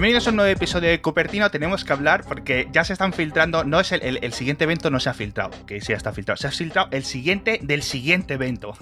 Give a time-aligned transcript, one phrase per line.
[0.00, 1.50] Bienvenidos a un nuevo episodio de Cupertino.
[1.50, 3.64] Tenemos que hablar porque ya se están filtrando.
[3.64, 5.50] No es el, el, siguiente evento, no se ha filtrado.
[5.66, 6.38] Que sí ya está filtrado.
[6.38, 8.72] Se ha filtrado el siguiente del siguiente evento.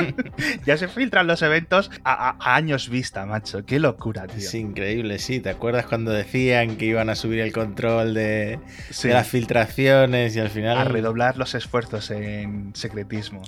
[0.66, 3.64] ya se filtran los eventos a, años vista, macho.
[3.64, 4.38] Qué locura, tío.
[4.38, 5.38] Es increíble, sí.
[5.38, 8.58] ¿Te acuerdas cuando decían que iban a subir el control de,
[9.00, 10.76] de las filtraciones y al final.
[10.76, 13.42] A redoblar los esfuerzos en secretismo.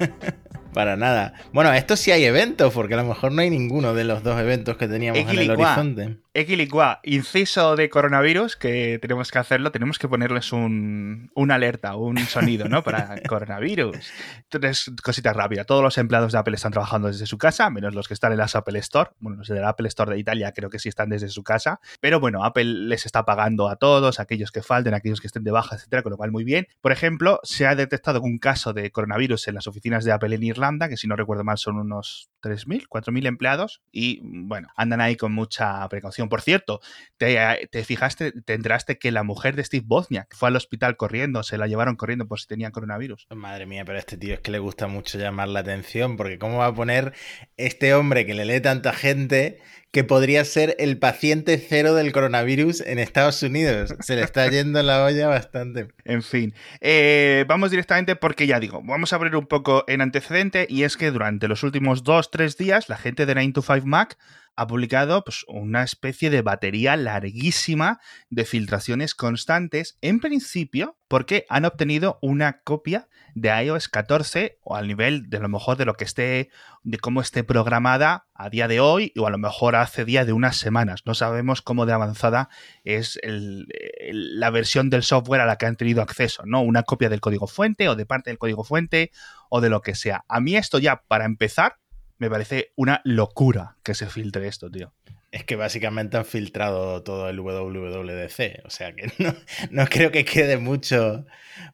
[0.74, 1.32] Para nada.
[1.54, 4.38] Bueno, esto sí hay eventos, porque a lo mejor no hay ninguno de los dos
[4.38, 6.18] eventos que teníamos en el horizonte.
[6.36, 12.18] Equilicua, inciso de coronavirus, que tenemos que hacerlo, tenemos que ponerles un, una alerta, un
[12.18, 12.82] sonido, ¿no?
[12.82, 14.12] Para coronavirus.
[14.50, 15.64] Entonces, cositas rápidas.
[15.64, 18.38] Todos los empleados de Apple están trabajando desde su casa, menos los que están en
[18.38, 19.10] las Apple Store.
[19.20, 21.78] Bueno, los de la Apple Store de Italia creo que sí están desde su casa.
[22.00, 25.52] Pero bueno, Apple les está pagando a todos, aquellos que falten, aquellos que estén de
[25.52, 26.66] baja, etcétera, con lo cual muy bien.
[26.80, 30.42] Por ejemplo, se ha detectado un caso de coronavirus en las oficinas de Apple en
[30.42, 35.14] Irlanda, que si no recuerdo mal son unos 3.000, 4.000 empleados y bueno, andan ahí
[35.14, 36.23] con mucha precaución.
[36.28, 36.80] Por cierto,
[37.16, 41.58] te, fijaste, te enteraste que la mujer de Steve Wozniak fue al hospital corriendo, se
[41.58, 43.26] la llevaron corriendo por si tenía coronavirus.
[43.34, 46.38] Madre mía, pero a este tío es que le gusta mucho llamar la atención, porque
[46.38, 47.12] ¿cómo va a poner
[47.56, 49.60] este hombre que le lee tanta gente
[49.94, 53.94] que podría ser el paciente cero del coronavirus en Estados Unidos.
[54.00, 55.86] Se le está yendo la olla bastante.
[56.04, 60.66] En fin, eh, vamos directamente porque ya digo, vamos a abrir un poco en antecedente
[60.68, 63.86] y es que durante los últimos dos, tres días la gente de 9 to 5
[63.86, 64.18] Mac
[64.56, 71.64] ha publicado pues, una especie de batería larguísima de filtraciones constantes, en principio porque han
[71.64, 76.04] obtenido una copia de iOS 14 o al nivel de lo mejor de lo que
[76.04, 76.50] esté,
[76.82, 80.32] de cómo esté programada a día de hoy o a lo mejor hace día de
[80.32, 81.02] unas semanas.
[81.04, 82.48] No sabemos cómo de avanzada
[82.84, 86.62] es la versión del software a la que han tenido acceso, ¿no?
[86.62, 89.10] Una copia del código fuente o de parte del código fuente
[89.50, 90.24] o de lo que sea.
[90.28, 91.76] A mí esto ya, para empezar,
[92.24, 94.94] me parece una locura que se filtre esto, tío.
[95.30, 99.12] Es que básicamente han filtrado todo el WWDC, o sea que
[99.70, 101.26] no, creo que quede mucho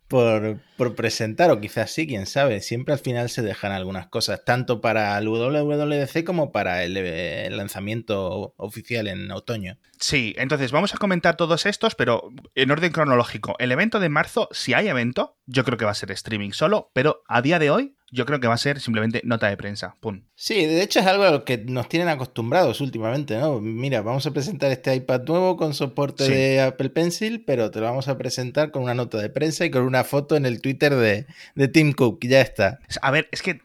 [0.08, 0.58] por,
[0.97, 2.62] presentar, o quizás sí, quién sabe.
[2.62, 7.56] Siempre al final se dejan algunas cosas, tanto para el WWDC como para el, el
[7.56, 9.78] lanzamiento oficial en otoño.
[10.00, 13.54] Sí, entonces vamos a comentar todos estos, pero en orden cronológico.
[13.58, 16.91] El evento de marzo, si hay evento, yo creo que va a ser streaming solo,
[16.92, 19.97] pero a día de hoy yo creo que va a ser simplemente nota de prensa.
[20.00, 20.22] Pum.
[20.34, 23.60] Sí, de hecho es algo a lo que nos tienen acostumbrados últimamente, ¿no?
[23.60, 27.87] Mira, vamos a presentar este iPad nuevo con soporte de Apple Pencil, pero te lo
[27.87, 30.94] vamos a presentar con una nota de prensa y con una foto en el Twitter
[30.94, 32.21] de, de Tim Cook.
[32.22, 32.81] Ya está.
[33.03, 33.60] A ver, es que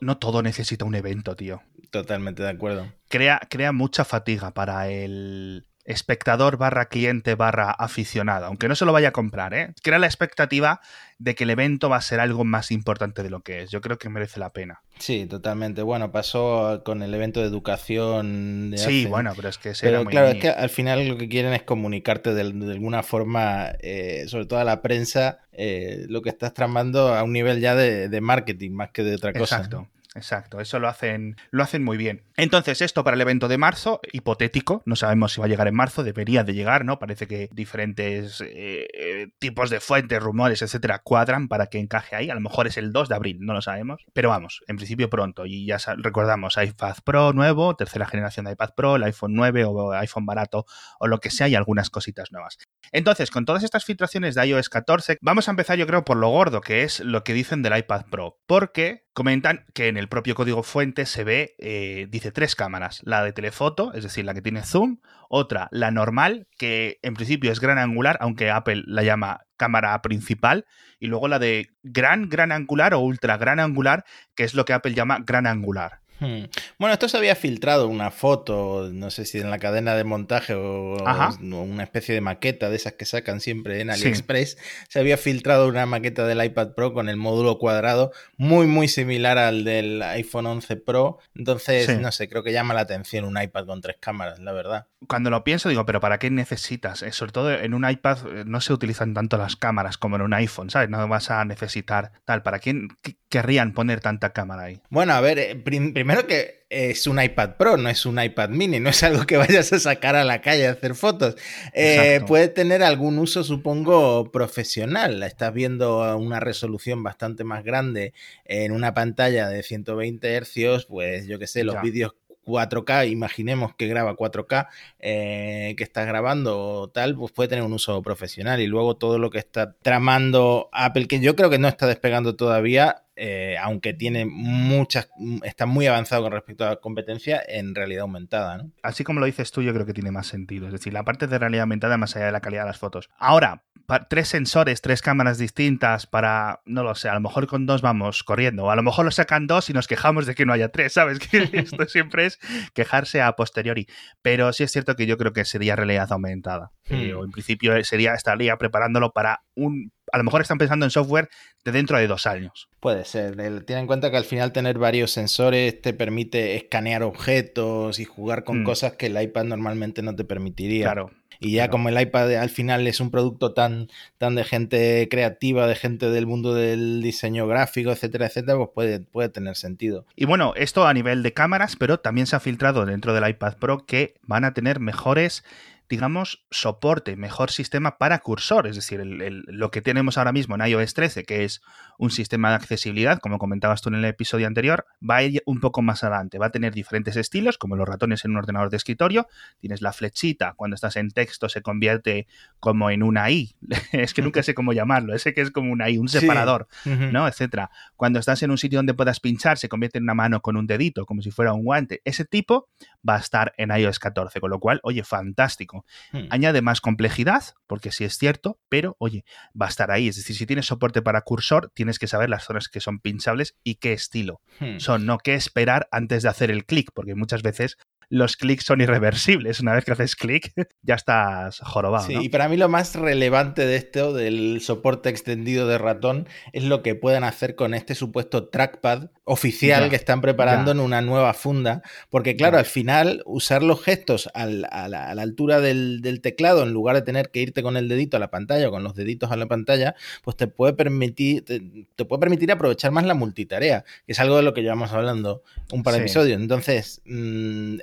[0.00, 1.62] no todo necesita un evento, tío.
[1.90, 2.92] Totalmente de acuerdo.
[3.08, 8.92] Crea, crea mucha fatiga para el, espectador barra cliente barra aficionado, aunque no se lo
[8.92, 9.74] vaya a comprar, ¿eh?
[9.82, 10.80] crea la expectativa
[11.18, 13.70] de que el evento va a ser algo más importante de lo que es.
[13.70, 14.80] Yo creo que merece la pena.
[14.98, 15.82] Sí, totalmente.
[15.82, 18.72] Bueno, pasó con el evento de educación.
[18.76, 21.62] sí, bueno, pero es que pero, claro, es que al final lo que quieren es
[21.62, 27.14] comunicarte de, alguna forma, eh, sobre todo a la prensa, eh, lo que estás tramando
[27.14, 29.56] a un nivel ya de, de marketing más que de otra cosa.
[29.56, 29.88] Exacto.
[30.16, 32.24] Exacto, eso lo hacen, lo hacen muy bien.
[32.36, 35.76] Entonces, esto para el evento de marzo, hipotético, no sabemos si va a llegar en
[35.76, 36.98] marzo, debería de llegar, ¿no?
[36.98, 42.28] Parece que diferentes eh, tipos de fuentes, rumores, etcétera, cuadran para que encaje ahí.
[42.28, 44.02] A lo mejor es el 2 de abril, no lo sabemos.
[44.12, 45.46] Pero vamos, en principio pronto.
[45.46, 49.92] Y ya recordamos, iPad Pro nuevo, tercera generación de iPad Pro, el iPhone 9 o
[49.92, 50.66] iPhone barato
[50.98, 52.58] o lo que sea y algunas cositas nuevas.
[52.90, 56.30] Entonces, con todas estas filtraciones de iOS 14, vamos a empezar yo creo por lo
[56.30, 58.40] gordo, que es lo que dicen del iPad Pro.
[58.46, 63.00] Porque comentan que en el propio código fuente se ve, eh, dice tres cámaras.
[63.04, 64.98] La de telefoto, es decir, la que tiene zoom.
[65.28, 70.66] Otra, la normal, que en principio es gran angular, aunque Apple la llama cámara principal.
[70.98, 74.72] Y luego la de gran, gran angular o ultra gran angular, que es lo que
[74.72, 76.00] Apple llama gran angular.
[76.20, 76.44] Hmm.
[76.78, 80.54] Bueno, esto se había filtrado una foto, no sé si en la cadena de montaje
[80.54, 80.96] o,
[81.40, 84.58] una especie de maqueta de esas que sacan siempre en AliExpress.
[84.88, 89.38] Se había filtrado una maqueta del iPad Pro con el módulo cuadrado, muy, muy similar
[89.38, 91.18] al del iPhone 11 Pro.
[91.34, 94.86] Entonces, no sé, creo que llama la atención un iPad con tres cámaras, la verdad.
[95.08, 97.02] Cuando lo pienso, digo, pero ¿para qué necesitas?
[97.02, 100.22] Eh, sobre todo en un iPad eh, no se utilizan tanto las cámaras como en
[100.22, 100.90] un iPhone, ¿sabes?
[100.90, 102.42] No vas a necesitar tal.
[102.42, 102.88] ¿Para quién
[103.30, 104.82] querrían poner tanta cámara ahí?
[104.90, 108.50] Bueno, a ver, eh, primero primero que es un iPad Pro, no es un iPad
[108.50, 111.36] mini, no es algo que vayas a sacar a la calle a hacer fotos.
[111.72, 115.22] Eh, puede tener algún uso, supongo, profesional.
[115.22, 118.12] Estás viendo una resolución bastante más grande
[118.44, 122.12] en una pantalla de 120 Hz, pues yo que sé, los vídeos
[122.44, 124.68] 4K, imaginemos que graba 4K,
[124.98, 128.60] eh, que estás grabando o tal, pues puede tener un uso profesional.
[128.60, 132.36] Y luego todo lo que está tramando Apple, que yo creo que no está despegando
[132.36, 135.08] todavía, eh, aunque tiene muchas,
[135.42, 138.58] está muy avanzado con respecto a la competencia, en realidad aumentada.
[138.58, 138.70] ¿no?
[138.82, 140.66] Así como lo dices tú, yo creo que tiene más sentido.
[140.66, 143.10] Es decir, la parte de realidad aumentada más allá de la calidad de las fotos.
[143.18, 143.64] Ahora,
[144.08, 148.22] tres sensores, tres cámaras distintas para, no lo sé, a lo mejor con dos vamos
[148.22, 150.70] corriendo, o a lo mejor lo sacan dos y nos quejamos de que no haya
[150.70, 151.18] tres, ¿sabes?
[151.30, 152.38] Que esto siempre es
[152.74, 153.86] quejarse a posteriori.
[154.22, 156.72] Pero sí es cierto que yo creo que sería realidad aumentada.
[156.88, 157.18] Eh, hmm.
[157.18, 161.28] o en principio sería, estaría preparándolo para un a lo mejor están pensando en software
[161.64, 162.68] de dentro de dos años.
[162.80, 163.36] Puede ser.
[163.64, 168.44] Ten en cuenta que al final tener varios sensores te permite escanear objetos y jugar
[168.44, 168.64] con hmm.
[168.64, 170.86] cosas que el iPad normalmente no te permitiría.
[170.86, 171.10] Claro.
[171.42, 173.88] Y ya como el iPad al final es un producto tan,
[174.18, 179.00] tan de gente creativa, de gente del mundo del diseño gráfico, etcétera, etcétera, pues puede,
[179.00, 180.04] puede tener sentido.
[180.16, 183.56] Y bueno, esto a nivel de cámaras, pero también se ha filtrado dentro del iPad
[183.56, 185.42] Pro que van a tener mejores
[185.90, 188.68] digamos, soporte, mejor sistema para cursor.
[188.68, 191.62] Es decir, lo que tenemos ahora mismo en iOS 13, que es
[191.98, 195.58] un sistema de accesibilidad, como comentabas tú en el episodio anterior, va a ir un
[195.58, 196.38] poco más adelante.
[196.38, 199.26] Va a tener diferentes estilos, como los ratones en un ordenador de escritorio.
[199.58, 202.28] Tienes la flechita, cuando estás en texto se convierte
[202.60, 203.56] como en una I.
[203.92, 205.12] es que nunca sé cómo llamarlo.
[205.12, 207.26] Ese que es como una I, un separador, ¿no?
[207.26, 207.70] Etcétera.
[207.96, 210.68] Cuando estás en un sitio donde puedas pinchar, se convierte en una mano con un
[210.68, 212.00] dedito, como si fuera un guante.
[212.04, 212.68] Ese tipo
[213.06, 215.79] va a estar en iOS 14, con lo cual, oye, fantástico.
[216.12, 216.26] Hmm.
[216.30, 219.24] Añade más complejidad, porque sí es cierto, pero oye,
[219.60, 220.08] va a estar ahí.
[220.08, 223.56] Es decir, si tienes soporte para cursor, tienes que saber las zonas que son pinchables
[223.62, 224.78] y qué estilo hmm.
[224.78, 227.76] son, no qué esperar antes de hacer el clic, porque muchas veces
[228.10, 229.60] los clics son irreversibles.
[229.60, 230.52] Una vez que haces clic,
[230.82, 232.06] ya estás jorobado.
[232.06, 236.64] Sí, y para mí lo más relevante de esto, del soporte extendido de ratón, es
[236.64, 241.32] lo que pueden hacer con este supuesto trackpad oficial que están preparando en una nueva
[241.34, 241.82] funda.
[242.10, 247.02] Porque, claro, al final, usar los gestos a, la, altura del, teclado, en lugar de
[247.02, 249.46] tener que irte con el dedito a la pantalla o con los deditos a la
[249.46, 254.36] pantalla, pues te puede permitir, te, puede permitir aprovechar más la multitarea, que es algo
[254.36, 256.40] de lo que llevamos hablando un par de episodios.
[256.40, 257.76] Entonces, mmm,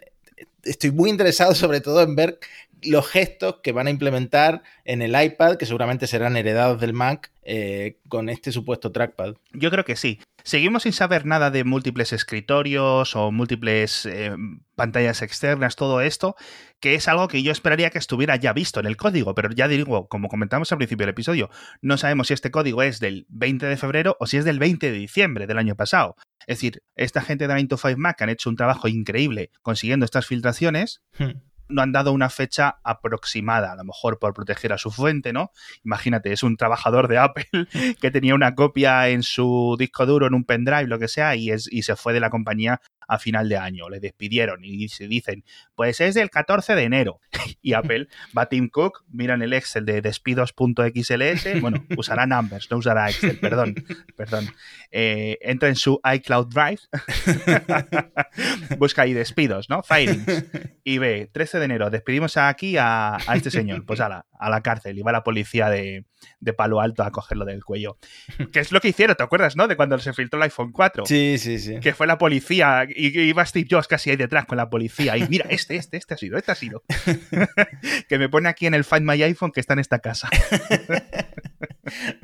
[0.63, 2.39] estoy muy interesado sobre todo en ver
[2.83, 7.31] los gestos que van a implementar en el iPad, que seguramente serán heredados del Mac,
[7.43, 9.35] eh, con este supuesto trackpad.
[9.53, 10.19] Yo creo que sí.
[10.43, 14.33] Seguimos sin saber nada de múltiples escritorios o múltiples eh,
[14.75, 16.35] pantallas externas, todo esto,
[16.79, 19.67] que es algo que yo esperaría que estuviera ya visto en el código, pero ya
[19.67, 21.49] digo, como comentamos al principio del episodio,
[21.81, 24.91] no sabemos si este código es del 20 de febrero o si es del 20
[24.91, 26.15] de diciembre del año pasado.
[26.47, 30.05] Es decir, esta gente de 9 to 5 Mac han hecho un trabajo increíble consiguiendo
[30.05, 31.01] estas filtraciones.
[31.17, 35.33] Hmm no han dado una fecha aproximada, a lo mejor por proteger a su fuente,
[35.33, 35.51] ¿no?
[35.83, 37.45] Imagínate, es un trabajador de Apple
[38.01, 41.51] que tenía una copia en su disco duro, en un pendrive, lo que sea, y,
[41.51, 43.89] es, y se fue de la compañía a final de año.
[43.89, 45.43] Le despidieron y se dicen,
[45.75, 47.19] pues es del 14 de enero.
[47.67, 52.77] Y Apple va a Tim Cook, miran el Excel de despidos.xls, bueno, usará Numbers, no
[52.77, 53.75] usará Excel, perdón,
[54.15, 54.47] perdón.
[54.89, 56.79] Eh, entra en su iCloud Drive,
[58.77, 59.83] busca ahí despidos, ¿no?
[59.83, 60.45] Firings.
[60.85, 64.61] Y ve, 13 de enero, despedimos aquí a, este señor, pues a la, a la
[64.61, 64.97] cárcel.
[64.97, 66.05] Y va la policía de,
[66.39, 67.97] de Palo Alto a cogerlo del cuello.
[68.51, 69.67] Que es lo que hicieron, ¿te acuerdas, no?
[69.67, 71.05] De cuando se filtró el iPhone 4.
[71.05, 71.79] Sí, sí, sí.
[71.79, 75.17] Que fue la policía y iba Steve Jobs casi ahí detrás con la policía.
[75.17, 76.83] Y mira, este, este, este ha sido, este ha sido.
[78.09, 80.29] que me pone aquí en el Find My iPhone que está en esta casa.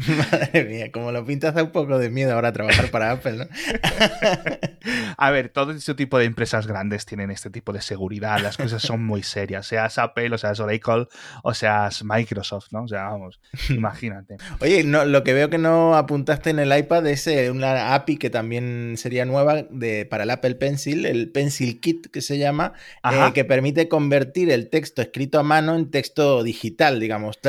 [0.07, 3.47] Madre mía, como lo pintas da un poco de miedo ahora trabajar para Apple, ¿no?
[5.17, 8.81] A ver, todo ese tipo de empresas grandes tienen este tipo de seguridad, las cosas
[8.81, 11.07] son muy serias, seas Apple, o seas Oracle,
[11.43, 12.83] o seas Microsoft, ¿no?
[12.83, 14.37] O sea, vamos, imagínate.
[14.59, 18.17] Oye, no, lo que veo que no apuntaste en el iPad es eh, una API
[18.17, 22.73] que también sería nueva de, para el Apple Pencil, el Pencil Kit que se llama,
[23.03, 27.39] eh, que permite convertir el texto escrito a mano en texto digital, digamos.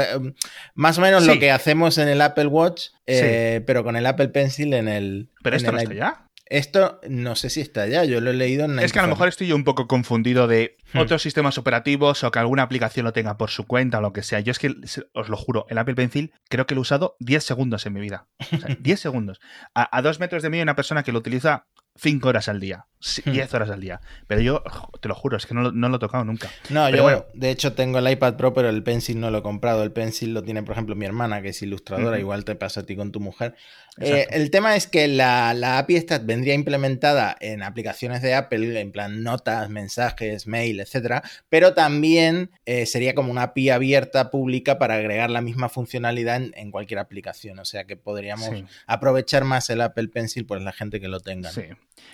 [0.75, 4.29] Más o menos lo que hacemos en el Apple Watch, eh, pero con el Apple
[4.29, 5.31] Pencil en el.
[5.43, 6.25] ¿Pero esto no está ya?
[6.47, 8.79] Esto no sé si está ya, yo lo he leído en...
[8.79, 10.99] Es que a lo mejor estoy yo un poco confundido de hmm.
[10.99, 14.23] otros sistemas operativos o que alguna aplicación lo tenga por su cuenta o lo que
[14.23, 14.41] sea.
[14.41, 14.75] Yo es que,
[15.15, 18.01] os lo juro, el Apple Pencil creo que lo he usado 10 segundos en mi
[18.01, 18.27] vida.
[18.53, 19.41] O sea, 10 segundos.
[19.75, 22.59] A, a, dos metros de mí hay una persona que lo utiliza 5 horas al
[22.59, 22.87] día,
[23.25, 23.55] 10 hmm.
[23.55, 24.01] horas al día.
[24.27, 24.63] Pero yo,
[25.01, 26.51] te lo juro, es que no, lo he tocado nunca.
[26.71, 27.27] No, yo, bueno.
[27.35, 29.83] de hecho, tengo el iPad Pro, pero el Pencil no lo he comprado.
[29.83, 32.83] El Pencil lo tiene, por ejemplo, mi hermana, que es ilustradora, igual te pasa a
[32.85, 33.55] ti con tu mujer.
[33.99, 38.81] Eh, el tema es que la, la, API esta vendría implementada en aplicaciones de Apple,
[38.81, 44.81] en plan notas, mensajes, mail, etcétera, pero también eh, sería como una API abierta, pública,
[44.81, 47.61] para agregar la misma funcionalidad en, cualquier aplicación.
[47.61, 48.51] O sea que podríamos
[48.89, 51.53] aprovechar más el Apple Pencil por la gente que lo tenga.
[51.53, 51.63] Sí,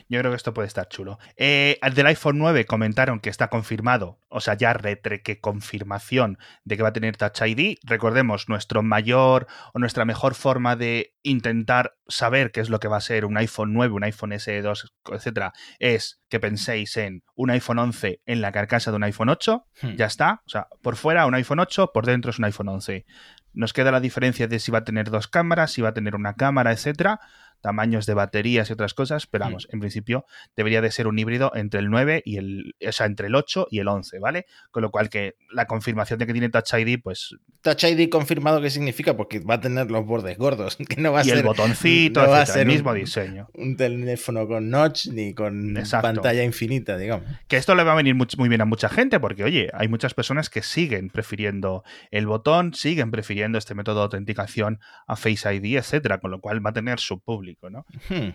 [0.08, 1.18] Yo creo que esto puede estar chulo.
[1.36, 6.82] Eh, del iPhone 9 comentaron que está confirmado, o sea, ya retreque confirmación de que
[6.82, 7.78] va a tener Touch ID.
[7.84, 12.96] Recordemos, nuestro mayor o nuestra mejor forma de intentar saber qué es lo que va
[12.96, 17.78] a ser un iPhone 9, un iPhone SE2, etcétera, es que penséis en un iPhone
[17.78, 19.66] 11 en la carcasa de un iPhone 8.
[19.82, 19.96] Hmm.
[19.96, 20.42] Ya está.
[20.46, 23.06] O sea, por fuera un iPhone 8, por dentro es un iPhone 11.
[23.52, 26.14] Nos queda la diferencia de si va a tener dos cámaras, si va a tener
[26.14, 27.20] una cámara, etcétera
[27.60, 29.74] tamaños de baterías y otras cosas, pero vamos, mm.
[29.74, 30.26] en principio
[30.56, 33.68] debería de ser un híbrido entre el 9 y el, o sea, entre el 8
[33.70, 34.46] y el 11, ¿vale?
[34.70, 37.36] Con lo cual que la confirmación de que tiene Touch ID, pues...
[37.62, 39.16] Touch ID confirmado, ¿qué significa?
[39.16, 42.42] Porque va a tener los bordes gordos, que no va a y el botoncito, va
[42.42, 43.48] a ser el mismo diseño.
[43.54, 47.26] Un teléfono con notch ni con pantalla infinita, digamos.
[47.48, 49.88] Que esto le va a venir muy, muy bien a mucha gente, porque oye, hay
[49.88, 55.54] muchas personas que siguen prefiriendo el botón, siguen prefiriendo este método de autenticación a Face
[55.54, 57.49] ID, etcétera, con lo cual va a tener su público.
[57.70, 57.84] ¿No?
[58.08, 58.30] Hmm.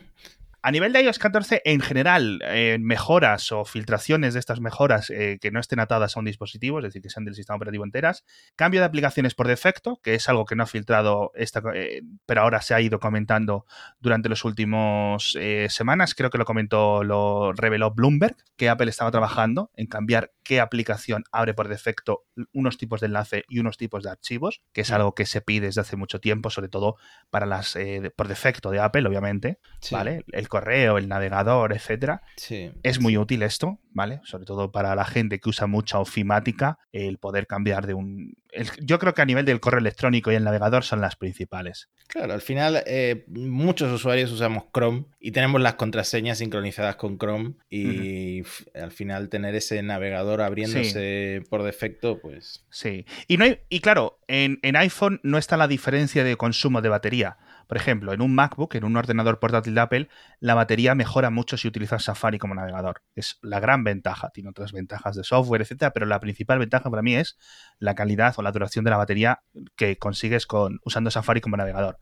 [0.66, 5.38] A nivel de iOS 14, en general, eh, mejoras o filtraciones de estas mejoras eh,
[5.40, 8.26] que no estén atadas a un dispositivo, es decir, que sean del sistema operativo enteras.
[8.56, 12.42] Cambio de aplicaciones por defecto, que es algo que no ha filtrado, esta, eh, pero
[12.42, 13.68] ahora se ha ido comentando
[14.00, 15.38] durante las últimas
[15.70, 16.16] semanas.
[16.16, 21.26] Creo que lo comentó, lo reveló Bloomberg, que Apple estaba trabajando en cambiar qué aplicación
[21.32, 24.96] abre por defecto unos tipos de enlace y unos tipos de archivos, que es mm.
[24.96, 26.96] algo que se pide desde hace mucho tiempo, sobre todo
[27.30, 27.78] para las
[28.16, 29.60] por defecto de Apple, obviamente.
[29.92, 30.26] ¿Vale?
[30.32, 32.22] El correo, el navegador, etcétera.
[32.82, 34.22] Es muy útil esto, ¿vale?
[34.24, 38.38] Sobre todo para la gente que usa mucha ofimática, el poder cambiar de un...
[38.82, 41.90] yo creo que a nivel del correo electrónico y el navegador son las principales.
[42.08, 47.56] Claro, al final eh, muchos usuarios usamos Chrome y tenemos las contraseñas sincronizadas con Chrome
[47.70, 48.44] y
[48.74, 52.66] al final tener ese navegador abriéndose por defecto, pues...
[52.70, 56.82] Sí, y, no hay, y claro, en, en iPhone no está la diferencia de consumo
[56.82, 57.38] de batería.
[57.68, 61.58] Por ejemplo, en un MacBook, en un ordenador portátil de Apple, la batería mejora mucho
[61.58, 63.04] si utilizas Safari como navegador.
[63.16, 64.30] Es la gran ventaja.
[64.30, 67.38] Tiene otras ventajas de software, etcétera, pero la principal ventaja para mí es
[67.80, 69.42] la calidad o la duración de la batería
[69.76, 72.00] que consigues con, usando Safari como navegador.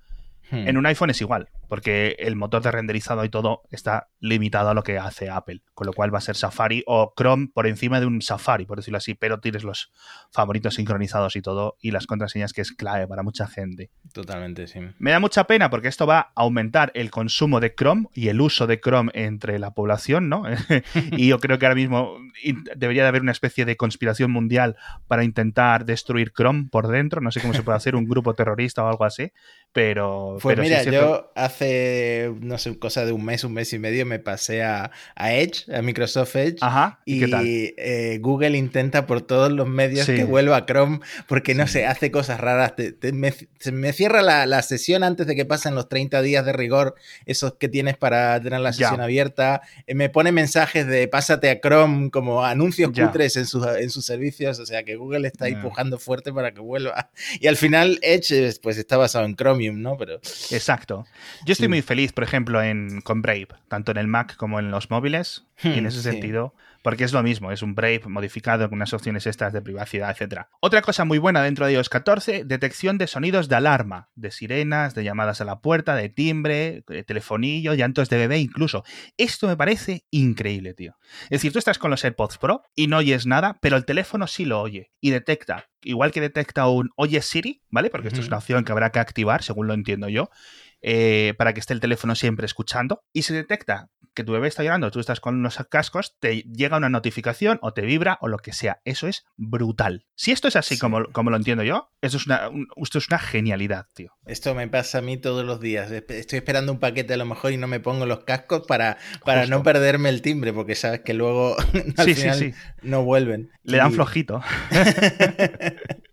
[0.53, 0.67] Hmm.
[0.67, 4.75] En un iPhone es igual, porque el motor de renderizado y todo está limitado a
[4.75, 7.99] lo que hace Apple, con lo cual va a ser Safari o Chrome por encima
[7.99, 9.91] de un Safari, por decirlo así, pero tienes los
[10.31, 13.89] favoritos sincronizados y todo, y las contraseñas que es clave para mucha gente.
[14.13, 14.79] Totalmente, sí.
[14.99, 18.39] Me da mucha pena porque esto va a aumentar el consumo de Chrome y el
[18.39, 20.43] uso de Chrome entre la población, ¿no?
[21.11, 22.19] y yo creo que ahora mismo
[22.75, 24.75] debería de haber una especie de conspiración mundial
[25.07, 28.83] para intentar destruir Chrome por dentro, no sé cómo se puede hacer, un grupo terrorista
[28.83, 29.31] o algo así,
[29.73, 30.37] pero...
[30.39, 34.19] Pues mira, yo hace, no sé, cosa de un mes, un mes y medio me
[34.19, 36.57] pasé a, Edge, a Microsoft Edge.
[36.61, 36.99] Ajá.
[37.05, 37.23] ¿Y,
[37.77, 42.11] eh, Google intenta por todos los medios que vuelva a Chrome porque, no sé, hace
[42.11, 42.73] cosas raras.
[43.13, 46.93] me, se me cierra la, sesión antes de que pasen los 30 días de rigor,
[47.25, 49.63] esos que tienes para tener la sesión abierta.
[49.87, 54.05] Eh, me pone mensajes de pásate a Chrome como anuncios cutres en sus, en sus
[54.05, 54.59] servicios.
[54.59, 57.09] O sea que Google está empujando fuerte para que vuelva.
[57.39, 59.97] Y al final Edge pues está basado en Chrome ¿no?
[59.97, 60.15] Pero...
[60.15, 61.05] Exacto.
[61.45, 64.71] Yo estoy muy feliz, por ejemplo, en, con Brave, tanto en el Mac como en
[64.71, 68.69] los móviles, y en hmm, ese sentido, porque es lo mismo, es un Brave modificado
[68.69, 70.41] con unas opciones extras de privacidad, etc.
[70.59, 74.93] Otra cosa muy buena dentro de iOS 14, detección de sonidos de alarma, de sirenas,
[74.93, 78.83] de llamadas a la puerta, de timbre, de telefonillo, llantos de bebé incluso.
[79.17, 80.97] Esto me parece increíble, tío.
[81.23, 84.27] Es decir, tú estás con los AirPods Pro y no oyes nada, pero el teléfono
[84.27, 87.89] sí lo oye y detecta igual que detecta un Oye Siri, ¿vale?
[87.89, 90.29] Porque esto es una opción que habrá que activar, según lo entiendo yo,
[90.81, 93.03] eh, para que esté el teléfono siempre escuchando.
[93.13, 96.77] Y se detecta que tu bebé está llorando, tú estás con unos cascos, te llega
[96.77, 98.81] una notificación o te vibra o lo que sea.
[98.85, 100.05] Eso es brutal.
[100.15, 103.19] Si esto es así como, como lo entiendo yo, eso es una, esto es una
[103.19, 104.11] genialidad, tío.
[104.25, 105.91] Esto me pasa a mí todos los días.
[105.91, 109.45] Estoy esperando un paquete a lo mejor y no me pongo los cascos para, para
[109.45, 111.55] no perderme el timbre, porque sabes que luego
[111.97, 113.51] al final no vuelven.
[113.63, 114.41] Le dan flojito.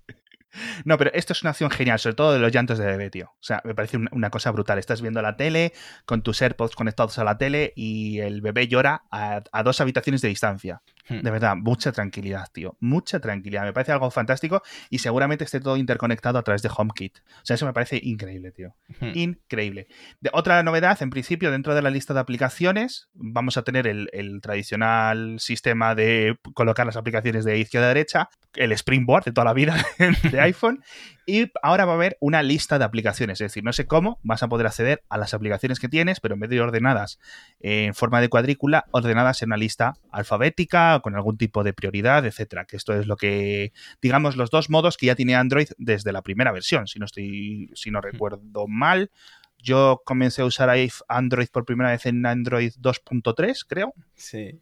[0.85, 3.27] No, pero esto es una acción genial, sobre todo de los llantos de bebé, tío.
[3.27, 4.79] O sea, me parece una cosa brutal.
[4.79, 5.73] Estás viendo la tele
[6.07, 10.29] con tus AirPods conectados a la tele y el bebé llora a, dos habitaciones de
[10.29, 10.83] distancia.
[11.11, 11.23] Hmm.
[11.23, 12.77] De verdad, mucha tranquilidad, tío.
[12.81, 13.65] Mucha tranquilidad.
[13.65, 17.19] Me parece algo fantástico y seguramente esté todo interconectado a través de HomeKit.
[17.19, 18.75] O sea, eso me parece increíble, tío.
[19.01, 19.11] Hmm.
[19.15, 19.89] Increíble.
[20.33, 24.41] otra novedad, en principio, dentro de la lista de aplicaciones, vamos a tener el, el
[24.41, 29.53] tradicional sistema de colocar las aplicaciones de izquierda a derecha, el Springboard de toda la
[29.53, 29.77] vida
[30.31, 30.83] de iPhone.
[31.31, 33.41] Y ahora va a haber una lista de aplicaciones.
[33.41, 36.35] Es decir, no sé cómo vas a poder acceder a las aplicaciones que tienes, pero
[36.35, 37.21] en vez de ordenadas
[37.61, 42.65] en forma de cuadrícula, ordenadas en una lista alfabética, con algún tipo de prioridad, etcétera.
[42.65, 43.73] Que esto es lo que,
[44.03, 47.71] digamos, los dos modos que ya tiene Android desde la primera versión, si no estoy,
[47.75, 49.11] si no recuerdo mal
[49.63, 50.71] Yo comencé a usar
[51.09, 53.95] Android por primera vez en Android 2.3, creo.
[54.15, 54.59] Sí.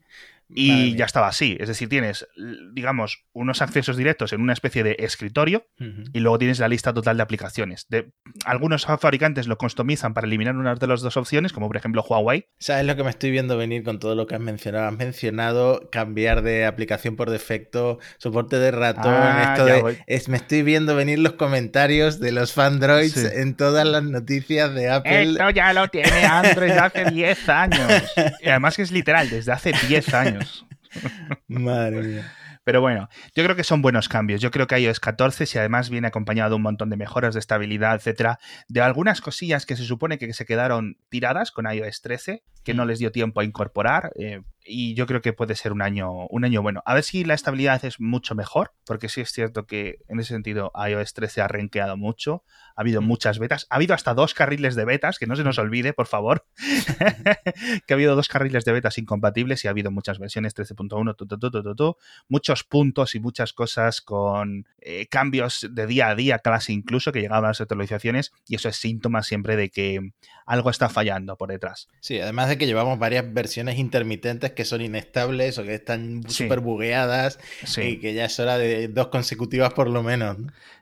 [0.50, 1.57] Y ya estaba así.
[1.61, 2.26] Es decir, tienes,
[2.73, 5.67] digamos, unos accesos directos en una especie de escritorio
[6.12, 7.87] y luego tienes la lista total de aplicaciones.
[7.88, 8.12] De,
[8.45, 12.47] algunos fabricantes lo customizan para eliminar una de las dos opciones, como por ejemplo Huawei.
[12.59, 14.88] ¿Sabes lo que me estoy viendo venir con todo lo que has mencionado?
[14.88, 20.38] Has mencionado cambiar de aplicación por defecto, soporte de ratón, ah, esto de, es, me
[20.38, 25.23] estoy viendo venir los comentarios de los fandroids en todas las noticias de Apple.
[25.23, 27.93] Esto ya lo tiene Android hace 10 años.
[28.40, 30.38] Y además que es literal, desde hace 10 años.
[31.49, 32.33] Madre mía.
[32.64, 34.42] Pero bueno, yo creo que son buenos cambios.
[34.42, 37.40] Yo creo que iOS 14, si además viene acompañado de un montón de mejoras de
[37.40, 42.42] estabilidad, etcétera, de algunas cosillas que se supone que se quedaron tiradas con iOS 13,
[42.64, 42.88] que no mm.
[42.88, 44.12] les dio tiempo a incorporar.
[44.18, 46.82] Eh, y yo creo que puede ser un año, un año bueno.
[46.84, 50.34] A ver si la estabilidad es mucho mejor, porque sí es cierto que en ese
[50.34, 52.44] sentido iOS 13 ha renqueado mucho,
[52.76, 53.04] ha habido mm.
[53.06, 56.06] muchas betas, ha habido hasta dos carriles de betas, que no se nos olvide, por
[56.06, 56.46] favor,
[57.87, 61.96] que ha habido dos carriles de betas incompatibles y ha habido muchas versiones 13.1,
[62.28, 67.20] muchos puntos y muchas cosas con eh, cambios de día a día, casi incluso, que
[67.20, 70.12] llegaban a las actualizaciones, y eso es síntoma siempre de que
[70.46, 71.88] algo está fallando por detrás.
[72.00, 76.58] Sí, además de que llevamos varias versiones intermitentes que son inestables o que están súper
[76.58, 77.38] bugueadas
[77.76, 80.36] y que ya es hora de dos consecutivas por lo menos.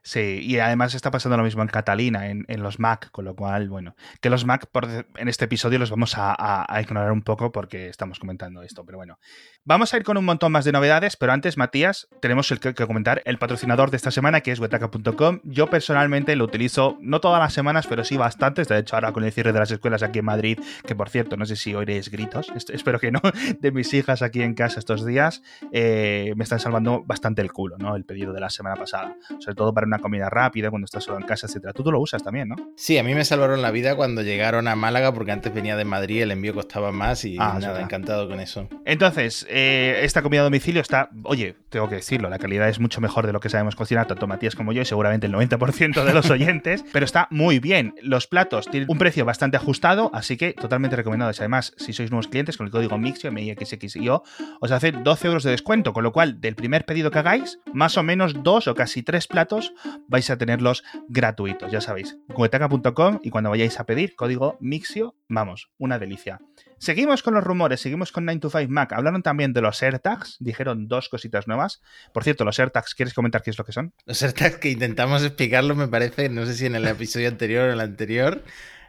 [0.06, 3.68] Sí, y además está pasando lo mismo en Catalina, en, los Mac, con lo cual,
[3.68, 7.88] bueno, que los Mac por, en este episodio los vamos a, ignorar un poco porque
[7.88, 9.18] estamos comentando esto, pero bueno.
[9.64, 12.72] Vamos a ir con un montón más de novedades, pero antes, Matías, tenemos el que,
[12.72, 15.40] comentar el patrocinador de esta semana, que es wetaca.com.
[15.42, 18.68] Yo personalmente lo utilizo, no todas las semanas, pero sí bastantes.
[18.68, 21.36] De hecho, ahora con el cierre de las escuelas aquí en Madrid, que por cierto,
[21.36, 23.20] no sé si oiréis gritos, espero que no,
[23.66, 25.42] de mis hijas aquí en casa estos días,
[25.72, 27.96] eh, me están salvando bastante el culo, ¿no?
[27.96, 29.16] El pedido de la semana pasada.
[29.38, 31.72] Sobre todo para una comida rápida, cuando estás solo en casa, etcétera.
[31.72, 32.56] Tú, lo usas también, ¿no?
[32.76, 35.84] Sí, a mí me salvaron la vida cuando llegaron a Málaga, porque antes venía de
[35.84, 38.68] Madrid, el envío costaba más y ah, nada, encantado con eso.
[38.84, 43.00] Entonces, eh, esta comida a domicilio está, oye, tengo que decirlo, la calidad es mucho
[43.00, 46.14] mejor de lo que sabemos cocinar, tanto Matías como yo, y seguramente el 90% de
[46.14, 47.94] los oyentes, pero está muy bien.
[48.02, 51.32] Los platos tienen un precio bastante ajustado, así que totalmente recomendado.
[51.36, 54.22] Además, si sois nuevos clientes, con el código MIXIO, MIXXIO,
[54.60, 57.96] os hace 12 euros de descuento, con lo cual, del primer pedido que hagáis, más
[57.96, 59.72] o menos dos o casi tres platos
[60.08, 62.16] vais a tenerlos gratuitos, ya sabéis.
[62.32, 66.40] Cuetaca.com y cuando vayáis a pedir, código MIXIO, vamos, una delicia.
[66.78, 68.92] Seguimos con los rumores, seguimos con 9 to 5 Mac.
[68.92, 71.80] Hablaron también de los AirTags, dijeron dos cositas nuevas.
[72.12, 73.94] Por cierto, los AirTags, ¿quieres comentar qué es lo que son?
[74.04, 77.72] Los AirTags que intentamos explicarlo, me parece, no sé si en el episodio anterior o
[77.72, 78.42] el anterior,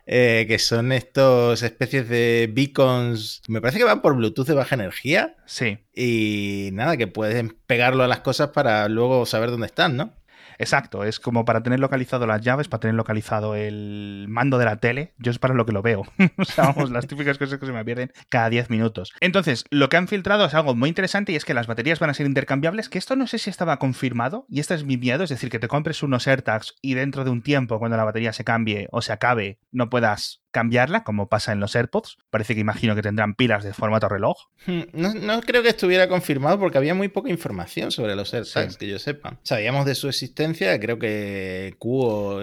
[0.10, 4.76] eh, que son estos especies de beacons, me parece que van por Bluetooth de baja
[4.76, 5.36] energía.
[5.46, 5.80] Sí.
[5.94, 10.14] Y nada, que pueden pegarlo a las cosas para luego saber dónde están, ¿no?
[10.58, 14.78] Exacto, es como para tener localizado las llaves, para tener localizado el mando de la
[14.78, 15.14] tele.
[15.18, 16.02] Yo es para lo que lo veo.
[16.38, 19.14] o sea, vamos, las típicas cosas que se me pierden cada 10 minutos.
[19.20, 22.10] Entonces, lo que han filtrado es algo muy interesante y es que las baterías van
[22.10, 25.24] a ser intercambiables, que esto no sé si estaba confirmado y este es mi miedo,
[25.24, 28.34] es decir, que te compres unos AirTags y dentro de un tiempo, cuando la batería
[28.34, 32.18] se cambie o se acabe, no puedas cambiarla, como pasa en los AirPods.
[32.32, 34.48] Parece que imagino que tendrán pilas de formato reloj.
[34.66, 38.88] Hmm, no, creo que estuviera confirmado porque había muy poca información sobre los AirTags, que
[38.88, 39.38] yo sepa.
[39.44, 42.42] Sabíamos de su existencia, creo que Cuo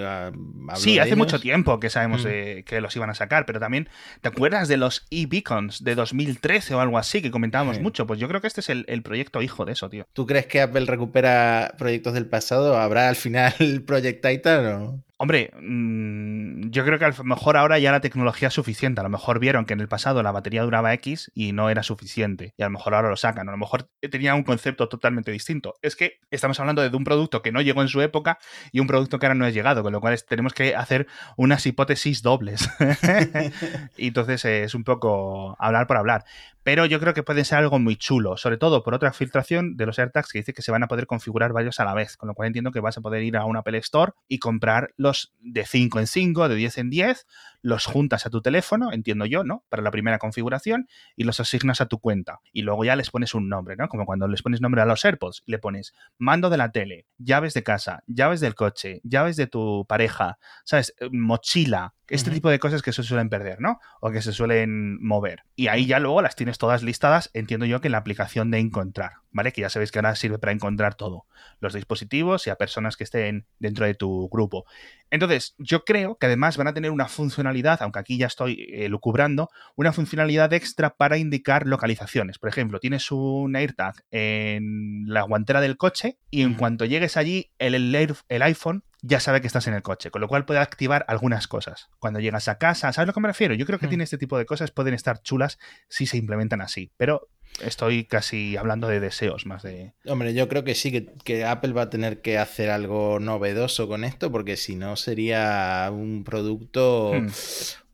[0.76, 2.62] Sí, hace mucho tiempo que sabemos hmm.
[2.64, 3.88] que los iban a sacar, pero también,
[4.20, 8.06] ¿te acuerdas de los e-beacons de 2013 o algo así que comentábamos mucho?
[8.06, 10.06] Pues yo creo que este es el, el, proyecto hijo de eso, tío.
[10.12, 12.78] ¿Tú crees que Apple recupera proyectos del pasado?
[12.78, 13.54] ¿Habrá al final
[13.86, 15.04] Project Titan o...?
[15.16, 19.00] Hombre, mm, yo creo que a lo mejor ahora ya la tecnología es suficiente.
[19.00, 21.84] A lo mejor vieron que en el pasado la batería duraba X y no era
[21.84, 22.52] suficiente.
[22.56, 23.48] Y a lo mejor ahora lo sacan.
[23.48, 25.74] A lo mejor tenía un concepto totalmente distinto.
[25.82, 28.38] Es que estamos hablando de un producto que no llegó en su época
[28.72, 29.84] y un producto que ahora no ha llegado.
[29.84, 32.68] Con lo cual tenemos que hacer unas hipótesis dobles.
[33.96, 36.24] y entonces es un poco hablar por hablar
[36.64, 39.86] pero yo creo que puede ser algo muy chulo, sobre todo por otra filtración de
[39.86, 42.26] los AirTags que dice que se van a poder configurar varios a la vez, con
[42.26, 45.34] lo cual entiendo que vas a poder ir a un Apple Store y comprar los
[45.40, 47.26] de 5 en 5, de 10 en 10,
[47.64, 49.64] los juntas a tu teléfono, entiendo yo, ¿no?
[49.70, 52.40] Para la primera configuración y los asignas a tu cuenta.
[52.52, 53.88] Y luego ya les pones un nombre, ¿no?
[53.88, 57.54] Como cuando les pones nombre a los AirPods, le pones mando de la tele, llaves
[57.54, 60.94] de casa, llaves del coche, llaves de tu pareja, ¿sabes?
[61.00, 63.80] Eh, mochila, este tipo de cosas que se suelen perder, ¿no?
[64.02, 65.44] O que se suelen mover.
[65.56, 68.58] Y ahí ya luego las tienes todas listadas, entiendo yo que en la aplicación de
[68.58, 69.52] encontrar, ¿vale?
[69.52, 71.26] Que ya sabéis que ahora sirve para encontrar todo,
[71.60, 74.64] los dispositivos y a personas que estén dentro de tu grupo.
[75.10, 78.88] Entonces, yo creo que además van a tener una funcionalidad, aunque aquí ya estoy eh,
[78.88, 82.38] lucubrando, una funcionalidad extra para indicar localizaciones.
[82.38, 87.50] Por ejemplo, tienes un AirTag en la guantera del coche y en cuanto llegues allí,
[87.58, 90.60] el, el, el iPhone ya sabe que estás en el coche, con lo cual puede
[90.60, 91.90] activar algunas cosas.
[91.98, 93.54] Cuando llegas a casa, ¿sabes a lo que me refiero?
[93.54, 93.90] Yo creo que hmm.
[93.90, 97.28] tiene este tipo de cosas, pueden estar chulas si se implementan así, pero
[97.60, 99.92] estoy casi hablando de deseos más de...
[100.06, 104.04] Hombre, yo creo que sí, que, Apple va a tener que hacer algo novedoso con
[104.04, 107.28] esto, porque si no sería un producto hmm.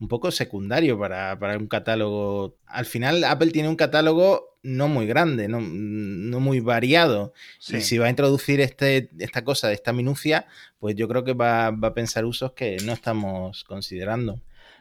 [0.00, 2.56] un poco secundario para, un catálogo.
[2.66, 7.32] Al final, Apple tiene un catálogo no muy grande, no, muy variado.
[7.68, 10.46] Y si va a introducir este, esta cosa, esta minucia,
[10.78, 14.40] pues yo creo que va, va a pensar usos que no estamos considerando.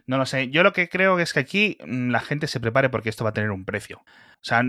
[0.10, 0.50] No lo sé.
[0.50, 3.30] Yo lo que creo es que aquí mm, la gente se prepare porque esto va
[3.30, 4.00] a tener un precio.
[4.00, 4.06] O
[4.42, 4.64] sea,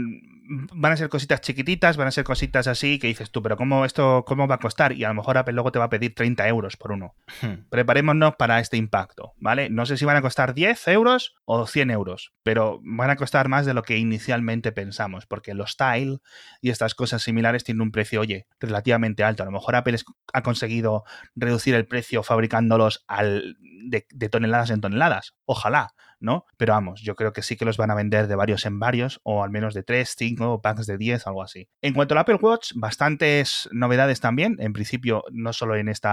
[0.51, 3.85] van a ser cositas chiquititas, van a ser cositas así que dices tú, pero ¿cómo
[3.85, 4.93] esto cómo va a costar?
[4.93, 7.15] Y a lo mejor Apple luego te va a pedir 30 euros por uno.
[7.41, 7.69] Hmm.
[7.71, 9.71] Preparémonos para este impacto, ¿vale?
[9.71, 13.49] No sé si van a costar 10 euros o 100 euros, pero van a costar
[13.49, 16.19] más de lo que inicialmente pensamos, porque los Tile
[16.61, 19.45] y estas cosas similares tienen un precio, oye, relativamente alto.
[19.45, 19.99] A lo mejor Apple
[20.33, 21.05] ha conseguido
[21.37, 25.35] reducir el precio fabricándolos al, de toneladas en toneladas.
[25.45, 25.95] Ojalá.
[26.21, 26.45] ¿No?
[26.57, 29.21] Pero vamos, yo creo que sí que los van a vender de varios en varios,
[29.25, 31.69] o al menos de 3, 5, packs de 10, algo así.
[31.83, 34.57] En cuanto al Apple Watch, bastantes novedades también.
[34.61, 36.09] En principio, no solo en este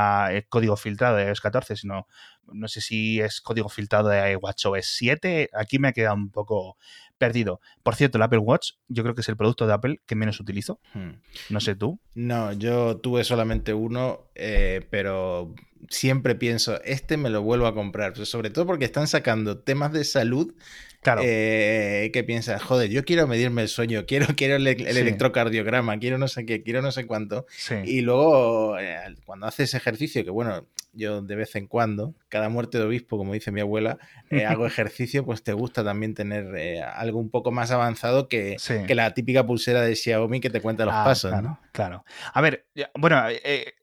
[0.50, 2.08] código filtrado de iOS 14, sino
[2.54, 5.50] no sé si es código filtrado de WatchOS 7.
[5.54, 6.78] Aquí me ha quedado un poco
[7.18, 7.60] perdido.
[7.84, 10.40] Por cierto, el Apple Watch, yo creo que es el producto de Apple que menos
[10.40, 10.80] utilizo.
[10.94, 11.22] Hmm.
[11.50, 12.00] No sé tú.
[12.16, 15.54] No, yo tuve solamente uno, eh, pero
[15.90, 20.04] siempre pienso, este me lo vuelvo a comprar, sobre todo porque están sacando temas de
[20.04, 20.54] salud
[21.02, 21.22] Claro.
[21.24, 26.28] Eh, que piensas, joder, yo quiero medirme el sueño, quiero, quiero el, electrocardiograma, quiero no
[26.28, 27.46] sé qué, quiero no sé cuánto.
[27.86, 32.78] Y luego, eh, cuando haces ejercicio, que bueno, yo de vez en cuando, cada muerte
[32.78, 34.00] de obispo, como dice mi abuela,
[34.32, 38.96] eh, hago ejercicio, pues te gusta también tener algo un poco más avanzado que, que,
[38.96, 41.32] la típica pulsera de Xiaomi que te cuenta los ah, pasos.
[41.32, 42.06] Claro, claro.
[42.34, 43.24] A ver, bueno,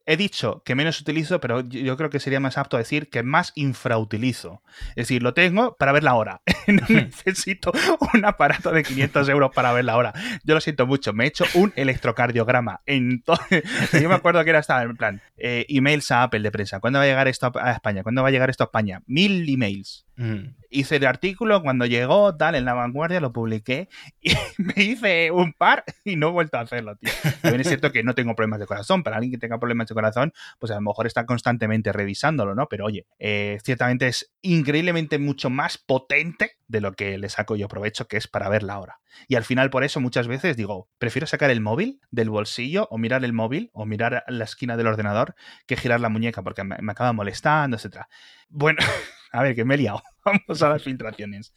[0.07, 3.53] he dicho que menos utilizo, pero yo creo que sería más apto decir que más
[3.55, 4.63] infrautilizo.
[4.91, 6.43] Es decir, lo tengo para ver la hora.
[6.89, 7.73] necesito
[8.15, 10.13] un aparato de 500 euros para ver la hora.
[10.45, 11.13] Yo lo siento mucho.
[11.13, 12.83] Me he hecho un electrocardiograma.
[12.87, 13.65] Entonces,
[14.01, 16.81] yo me acuerdo que era estaba en plan, eh, emails a Apple de prensa.
[16.81, 18.03] ¿Cuándo va a llegar esto a España?
[18.03, 19.03] ¿Cuándo va a llegar esto a España?
[19.07, 20.07] Mil emails.
[20.17, 20.55] Mm.
[20.71, 23.89] Hice el artículo cuando llegó, tal, en la vanguardia, lo publiqué
[24.21, 27.11] y me hice un par y no he vuelto a hacerlo, tío.
[27.43, 29.03] También es cierto que no tengo problemas de corazón.
[29.03, 32.69] Para alguien que tenga problemas de corazón, pues a lo mejor está constantemente revisándolo, ¿no?
[32.69, 37.69] Pero oye, eh, ciertamente es increíblemente mucho más potente de lo que le saco yo
[37.69, 39.01] provecho, que es para ver la hora.
[39.29, 42.99] Y al final, por eso muchas veces digo, prefiero sacar el móvil del bolsillo o
[42.99, 45.35] mirar el móvil o mirar la esquina del ordenador
[45.67, 48.07] que girar la muñeca porque me, me acaba molestando, etc.
[48.49, 48.79] Bueno.
[49.35, 50.03] A ver, que me he liado.
[50.25, 51.53] Vamos a las filtraciones.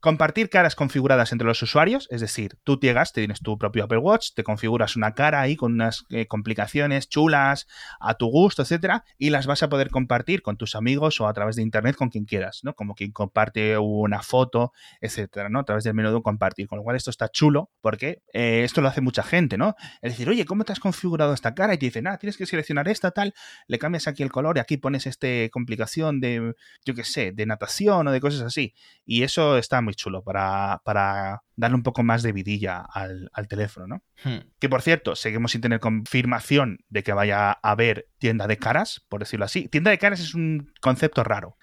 [0.00, 3.98] Compartir caras configuradas entre los usuarios, es decir, tú llegas, te tienes tu propio Apple
[3.98, 7.66] Watch, te configuras una cara ahí con unas eh, complicaciones chulas
[8.00, 11.34] a tu gusto, etcétera, y las vas a poder compartir con tus amigos o a
[11.34, 12.72] través de internet con quien quieras, ¿no?
[12.72, 15.58] Como quien comparte una foto, etcétera, ¿no?
[15.58, 16.66] A través del menú de compartir.
[16.66, 19.74] Con lo cual esto está chulo porque eh, esto lo hace mucha gente, ¿no?
[20.00, 21.74] Es decir, oye, ¿cómo te has configurado esta cara?
[21.74, 23.34] Y te dicen, ah, tienes que seleccionar esta, tal,
[23.66, 26.54] le cambias aquí el color y aquí pones este complicación de,
[26.86, 28.74] yo qué sé, de natación o de cosas así.
[29.04, 33.86] Y eso está muy chulo para, para darle un poco más de vidilla al, teléfono,
[33.86, 34.02] ¿no?
[34.24, 34.48] Hmm.
[34.58, 39.04] Que por cierto, seguimos sin tener confirmación de que vaya a haber tienda de caras,
[39.08, 39.68] por decirlo así.
[39.68, 41.56] Tienda de caras es un concepto raro.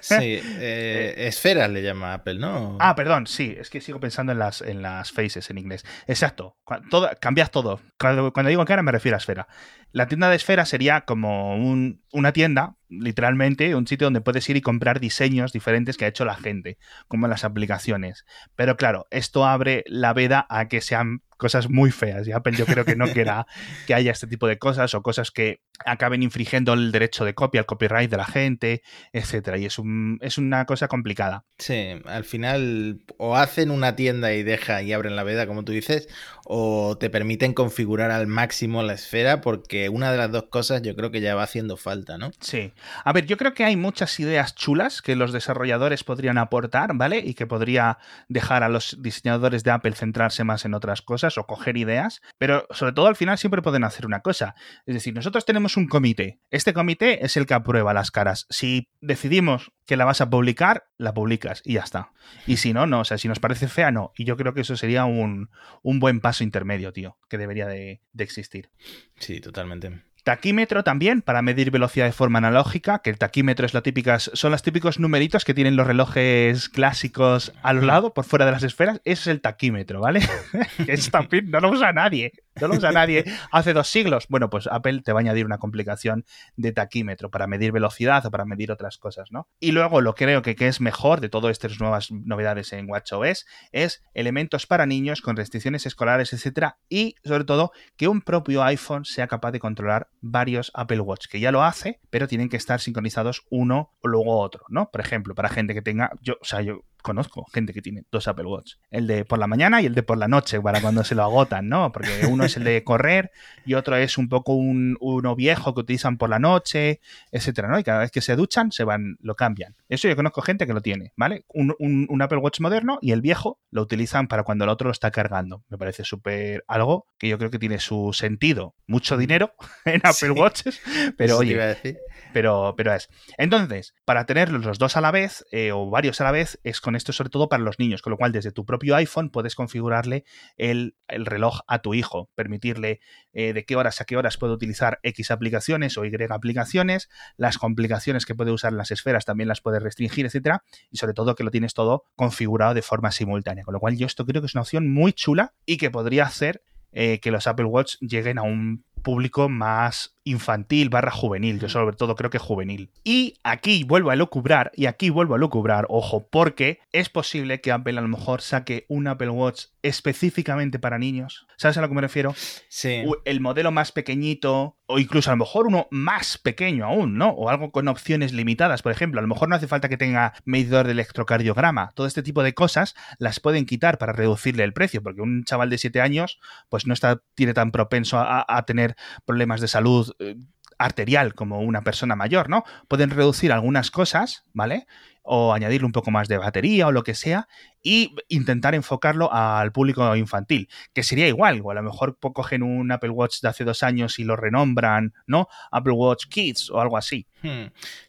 [0.00, 0.14] Sí,
[0.60, 2.76] eh, esfera le llama Apple, ¿no?
[2.80, 5.84] Ah, perdón, sí, es que sigo pensando en las, en las faces en inglés.
[6.06, 6.56] Exacto,
[6.90, 7.80] todo, cambias todo.
[7.98, 9.48] Cuando, cuando digo cara me refiero a esfera.
[9.92, 14.56] La tienda de esfera sería como un, una tienda, literalmente, un sitio donde puedes ir
[14.56, 16.76] y comprar diseños diferentes que ha hecho la gente,
[17.08, 18.26] como en las aplicaciones.
[18.56, 22.26] Pero claro, esto abre la veda a que sean cosas muy feas.
[22.26, 23.46] Y Apple yo creo que no quiera
[23.86, 27.60] que haya este tipo de cosas o cosas que acaben infringiendo el derecho de copia,
[27.60, 29.58] el copyright de la gente, etcétera.
[29.58, 31.44] Y es, un, es una cosa complicada.
[31.58, 35.72] Sí, al final o hacen una tienda y deja y abren la veda, como tú
[35.72, 36.08] dices,
[36.44, 40.94] o te permiten configurar al máximo la esfera, porque una de las dos cosas yo
[40.94, 42.30] creo que ya va haciendo falta, ¿no?
[42.40, 42.72] Sí.
[43.04, 47.18] A ver, yo creo que hay muchas ideas chulas que los desarrolladores podrían aportar, ¿vale?
[47.18, 51.46] Y que podría dejar a los diseñadores de Apple centrarse más en otras cosas o
[51.46, 54.54] coger ideas, pero sobre todo al final siempre pueden hacer una cosa.
[54.86, 56.38] Es decir, nosotros tenemos un comité.
[56.50, 58.46] Este comité es el que aprueba las caras.
[58.50, 62.12] Si decidimos que la vas a publicar, la publicas y ya está.
[62.46, 63.00] Y si no, no.
[63.00, 64.12] O sea, si nos parece fea, no.
[64.16, 65.48] Y yo creo que eso sería un,
[65.82, 68.70] buen paso intermedio, tío, que debería de, de existir.
[69.18, 70.02] Sí, totalmente.
[70.26, 74.50] Taquímetro también, para medir velocidad de forma analógica, que el taquímetro es la típicas, son
[74.50, 78.64] los típicos numeritos que tienen los relojes clásicos a lo lado, por fuera de las
[78.64, 79.00] esferas.
[79.04, 80.18] Ese es el taquímetro, ¿vale?
[80.84, 81.12] que es
[81.44, 82.32] no lo usa nadie.
[82.60, 84.26] No lo usa nadie hace dos siglos.
[84.28, 86.24] Bueno, pues Apple te va a añadir una complicación
[86.56, 89.48] de taquímetro para medir velocidad o para medir otras cosas, ¿no?
[89.60, 93.46] Y luego lo creo que, que es mejor de todas estas nuevas novedades en WatchOS
[93.72, 99.04] es elementos para niños con restricciones escolares, etcétera, y sobre todo que un propio iPhone
[99.04, 102.80] sea capaz de controlar varios Apple Watch, que ya lo hace, pero tienen que estar
[102.80, 104.90] sincronizados uno o luego otro, ¿no?
[104.90, 108.26] Por ejemplo, para gente que tenga, yo, o sea, yo conozco gente que tiene dos
[108.26, 108.74] Apple Watch.
[108.90, 111.22] El de por la mañana y el de por la noche, para cuando se lo
[111.22, 111.92] agotan, ¿no?
[111.92, 113.30] Porque uno es el de correr
[113.64, 117.78] y otro es un poco un, uno viejo que utilizan por la noche, etcétera, ¿no?
[117.78, 119.76] Y cada vez que se duchan, se van, lo cambian.
[119.88, 121.44] Eso yo conozco gente que lo tiene, ¿vale?
[121.48, 124.92] Un, un Apple Watch moderno y el viejo lo utilizan para cuando el otro lo
[124.92, 125.62] está cargando.
[125.68, 128.74] Me parece súper algo que yo creo que tiene su sentido.
[128.88, 130.80] Mucho dinero en Apple Watches,
[131.16, 132.00] pero oye,
[132.32, 133.08] pero, pero es.
[133.38, 136.80] Entonces, para tenerlos los dos a la vez eh, o varios a la vez, es
[136.80, 139.54] con esto sobre todo para los niños, con lo cual desde tu propio iPhone puedes
[139.54, 140.24] configurarle
[140.56, 143.00] el, reloj a tu hijo, permitirle
[143.32, 147.58] eh, de qué horas a qué horas puede utilizar X aplicaciones o Y aplicaciones, las
[147.58, 151.34] complicaciones que puede usar en las esferas también las puedes restringir, etcétera, y sobre todo
[151.34, 153.64] que lo tienes todo configurado de forma simultánea.
[153.64, 156.24] Con lo cual yo esto creo que es una opción muy chula y que podría
[156.24, 161.68] hacer eh, que los Apple Watch lleguen a un público más infantil barra juvenil, yo
[161.68, 162.90] sobre todo creo que juvenil.
[163.04, 167.70] Y aquí vuelvo a lucubrar, y aquí vuelvo a lucubrar, ojo, porque es posible que
[167.70, 171.46] Apple a lo mejor saque un Apple Watch específicamente para niños.
[171.56, 172.34] ¿Sabes a lo que me refiero?
[172.68, 173.04] Sí.
[173.24, 177.28] El modelo más pequeñito, o incluso a lo mejor uno más pequeño aún, ¿no?
[177.30, 179.20] O algo con opciones limitadas, por ejemplo.
[179.20, 181.92] A lo mejor no hace falta que tenga medidor de electrocardiograma.
[181.94, 185.70] Todo este tipo de cosas las pueden quitar para reducirle el precio, porque un chaval
[185.70, 190.14] de 7 años, pues no está, tiene tan propenso a, a tener problemas de salud
[190.18, 190.36] eh,
[190.78, 192.64] arterial como una persona mayor, ¿no?
[192.88, 194.86] Pueden reducir algunas cosas, ¿vale?
[195.22, 197.48] O añadirle un poco más de batería o lo que sea
[197.82, 202.92] y intentar enfocarlo al público infantil, que sería igual, o a lo mejor cogen un
[202.92, 205.48] Apple Watch de hace dos años y lo renombran, ¿no?
[205.70, 207.66] Apple Watch Kids o algo así, hmm.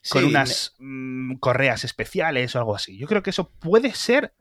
[0.09, 2.97] con unas mm, correas especiales o algo así.
[2.97, 4.33] Yo creo que eso puede ser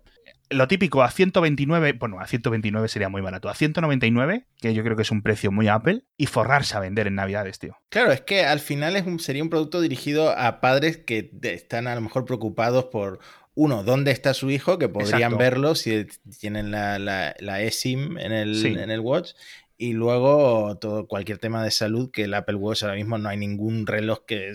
[0.50, 4.96] lo típico a 129, bueno, a 129 sería muy barato, a 199, que yo creo
[4.96, 7.76] que es un precio muy Apple, y forrarse a vender en Navidades, tío.
[7.88, 11.86] Claro, es que al final es un, sería un producto dirigido a padres que están
[11.86, 13.20] a lo mejor preocupados por,
[13.56, 16.06] uno, dónde está su hijo, que podrían verlo si
[16.38, 19.32] tienen la, la, eSIM en el, en el Watch,
[19.78, 23.38] y luego todo cualquier tema de salud que el Apple Watch ahora mismo no hay
[23.38, 24.54] ningún reloj que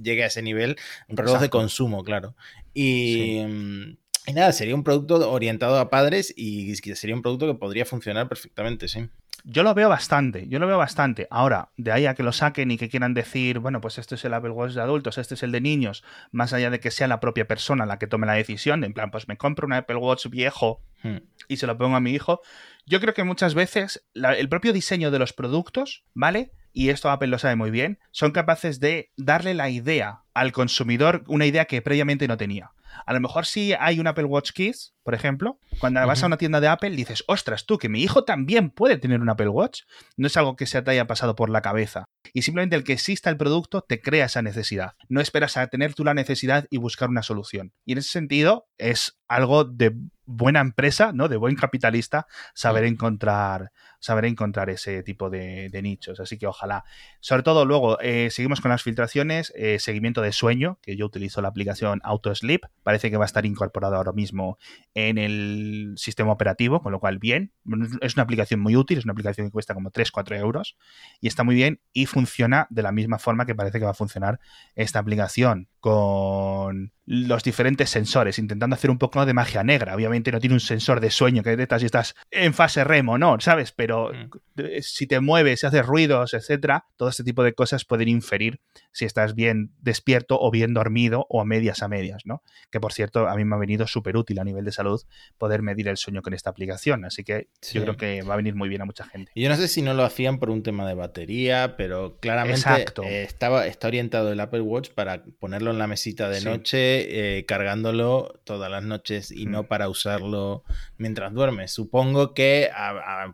[0.00, 0.76] llegue a ese nivel
[1.08, 2.34] un reloj de consumo claro.
[2.74, 7.54] Y, mm, y nada, sería un producto orientado a padres y sería un producto que
[7.54, 9.08] podría funcionar perfectamente, sí.
[9.44, 11.26] Yo lo veo bastante, yo lo veo bastante.
[11.28, 14.24] Ahora, de ahí a que lo saquen y que quieran decir, bueno, pues este es
[14.24, 17.08] el Apple Watch de adultos, este es el de niños, más allá de que sea
[17.08, 19.96] la propia persona la que tome la decisión, en plan, pues me compro un Apple
[19.96, 21.16] Watch viejo hmm.
[21.48, 22.40] y se lo pongo a mi hijo.
[22.86, 26.52] Yo creo que muchas veces el propio diseño de los productos, ¿vale?
[26.72, 31.24] y esto Apple lo sabe muy bien, son capaces de darle la idea al consumidor,
[31.26, 32.72] una idea que previamente no tenía.
[33.06, 36.36] A lo mejor si hay un Apple Watch Kids, por ejemplo, cuando vas a una
[36.36, 39.82] tienda de Apple dices, ostras, tú, que mi hijo también puede tener un Apple Watch,
[40.16, 42.04] no es algo que se te haya pasado por la cabeza.
[42.32, 44.92] Y simplemente el que exista el producto te crea esa necesidad.
[45.08, 47.72] No esperas a tener tú la necesidad y buscar una solución.
[47.84, 51.28] Y en ese sentido es algo de buena empresa, ¿no?
[51.28, 56.20] De buen capitalista, saber encontrar, saber encontrar ese tipo de, nichos.
[56.20, 56.84] Así que ojalá.
[57.20, 61.40] Sobre todo luego, eh, seguimos con las filtraciones, eh, seguimiento de sueño, que yo utilizo
[61.42, 62.62] la aplicación Auto Sleep.
[62.82, 64.58] Parece que va a estar incorporado ahora mismo
[64.94, 67.52] en el sistema operativo, con lo cual bien.
[68.00, 70.76] Es una aplicación muy útil, es una aplicación que cuesta como 3-4 euros
[71.20, 73.94] y está muy bien y funciona de la misma forma que parece que va a
[73.94, 74.40] funcionar
[74.74, 79.96] esta aplicación con los diferentes sensores, intentando hacer un poco de magia negra.
[79.96, 83.40] Obviamente no tiene un sensor de sueño que detecta si estás en fase remo, no,
[83.40, 83.72] ¿sabes?
[83.72, 84.62] Pero mm.
[84.80, 88.60] si te mueves, si haces ruidos, etcétera, todo este tipo de cosas pueden inferir
[88.92, 92.42] si estás bien despierto o bien dormido o a medias a medias, ¿no?
[92.70, 95.02] Que por cierto, a mí me ha venido súper útil a nivel de salud
[95.38, 97.04] poder medir el sueño con esta aplicación.
[97.04, 99.32] Así que yo creo que va a venir muy bien a mucha gente.
[99.34, 102.68] Yo no sé si no lo hacían por un tema de batería, pero claramente
[103.04, 107.46] eh, estaba, está orientado el Apple Watch para ponerlo en la mesita de noche, eh,
[107.46, 109.66] cargándolo todas las noches y no mm.
[109.66, 110.64] para usarlo
[110.98, 111.72] mientras duermes.
[111.72, 112.70] Supongo que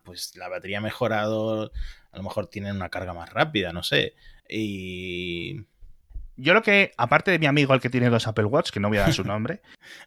[0.04, 1.72] pues la batería ha mejorado,
[2.12, 4.14] a lo mejor tienen una carga más rápida, no sé.
[4.48, 5.64] Y
[6.36, 8.88] yo lo que, aparte de mi amigo el que tiene dos Apple Watch, que no
[8.88, 9.60] voy a dar su nombre,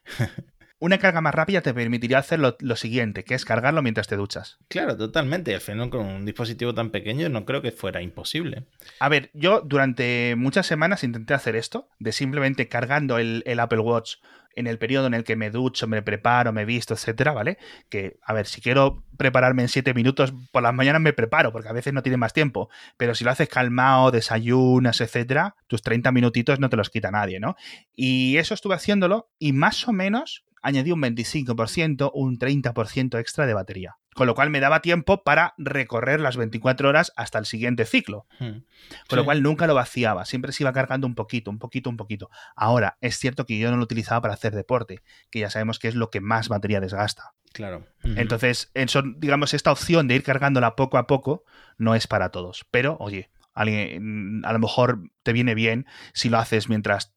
[0.82, 4.58] una carga más rápida te permitiría hacer lo, siguiente, que es cargarlo mientras te duchas.
[4.68, 5.54] Claro, totalmente.
[5.54, 8.66] Al final, con un dispositivo tan pequeño, no creo que fuera imposible.
[9.00, 13.80] A ver, yo durante muchas semanas intenté hacer esto, de simplemente cargando el, el Apple
[13.80, 14.16] Watch
[14.56, 17.60] en el periodo en el que me ducho, me preparo, me visto, etcétera, ¿vale?
[17.90, 21.70] Que, a ver, si quiero prepararme en siete minutos, por las mañanas me preparo, porque
[21.70, 22.70] a veces no tiene más tiempo.
[22.98, 27.40] Pero si lo haces calmado, desayunas, etcétera, tus 30 minutitos no te los quita nadie,
[27.40, 27.56] ¿no?
[27.96, 33.54] Y eso estuve haciéndolo y más o menos añadí un 25%, un 30% extra de
[33.54, 33.98] batería.
[34.14, 38.26] Con lo cual me daba tiempo para recorrer las 24 horas hasta el siguiente ciclo.
[38.40, 38.64] Hmm.
[39.08, 41.98] Con lo cual nunca lo vaciaba, siempre se iba cargando un poquito, un poquito, un
[41.98, 42.30] poquito.
[42.56, 45.88] Ahora, es cierto que yo no lo utilizaba para hacer deporte, que ya sabemos que
[45.88, 47.34] es lo que más batería desgasta.
[47.54, 47.86] Claro.
[48.04, 48.72] Entonces,
[49.18, 51.44] digamos, esta opción de ir cargándola poco a poco
[51.78, 52.66] no es para todos.
[52.72, 57.14] Pero, oye, alguien, a lo mejor te viene bien si lo haces mientras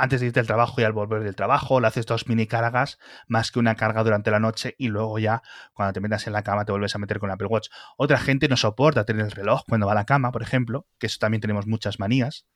[0.00, 2.98] antes de irte al trabajo y al volver del trabajo, le haces dos mini cargas
[3.28, 5.42] más que una carga durante la noche y luego ya
[5.74, 7.68] cuando te metas en la cama te vuelves a meter con Apple Watch.
[7.96, 11.06] Otra gente no soporta tener el reloj cuando va a la cama, por ejemplo, que
[11.06, 12.46] eso también tenemos muchas manías,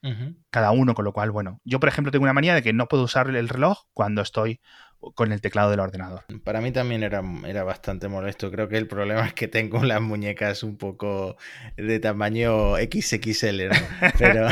[0.50, 2.86] cada uno, con lo cual, bueno, yo por ejemplo tengo una manía de que no
[2.86, 4.60] puedo usar el reloj cuando estoy
[5.14, 6.22] con el teclado del ordenador.
[6.44, 8.50] Para mí también era, era bastante molesto.
[8.50, 11.36] Creo que el problema es que tengo las muñecas un poco
[11.76, 13.68] de tamaño XXL,
[14.18, 14.48] Pero,